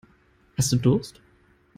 [0.57, 1.21] Hast du Durst?